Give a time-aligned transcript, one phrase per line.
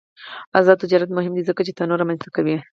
[0.59, 2.57] آزاد تجارت مهم دی ځکه چې تنوع رامنځته کوي.